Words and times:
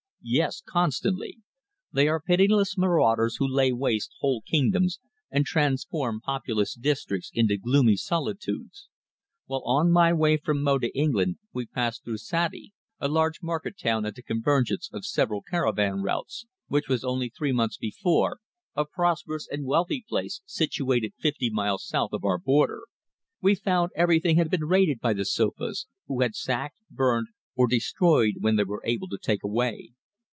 "Yes, 0.23 0.61
constantly. 0.63 1.39
They 1.91 2.07
are 2.07 2.21
pitiless 2.21 2.77
marauders 2.77 3.37
who 3.37 3.47
lay 3.47 3.71
waste 3.73 4.11
whole 4.19 4.43
kingdoms 4.43 4.99
and 5.31 5.45
transform 5.47 6.19
populous 6.21 6.75
districts 6.75 7.31
into 7.33 7.57
gloomy 7.57 7.95
solitudes. 7.95 8.87
While 9.47 9.63
on 9.63 9.91
my 9.91 10.13
way 10.13 10.37
from 10.37 10.61
Mo 10.61 10.77
to 10.77 10.95
England 10.95 11.37
we 11.53 11.65
passed 11.65 12.03
through 12.03 12.19
Sati, 12.19 12.71
a 12.99 13.07
large 13.07 13.41
market 13.41 13.79
town 13.79 14.05
at 14.05 14.13
the 14.13 14.21
convergence 14.21 14.91
of 14.93 15.07
several 15.07 15.41
caravan 15.41 16.03
routes, 16.03 16.45
which 16.67 16.87
was 16.87 17.03
only 17.03 17.29
three 17.29 17.51
months 17.51 17.77
before 17.77 18.37
a 18.75 18.85
prosperous 18.85 19.47
and 19.49 19.65
wealthy 19.65 20.05
place 20.07 20.41
situated 20.45 21.13
fifty 21.17 21.49
miles 21.49 21.83
south 21.83 22.13
of 22.13 22.23
our 22.23 22.37
border. 22.37 22.83
We 23.41 23.55
found 23.55 23.89
everything 23.95 24.37
had 24.37 24.51
been 24.51 24.65
raided 24.65 24.99
by 24.99 25.13
the 25.13 25.25
Sofas, 25.25 25.87
who 26.05 26.21
had 26.21 26.35
sacked, 26.35 26.77
burned 26.91 27.29
or 27.55 27.65
destroyed 27.67 28.35
what 28.39 28.55
they 28.57 28.65
were 28.65 28.83
unable 28.85 29.07
to 29.07 29.17
take 29.19 29.41
away. 29.43 29.93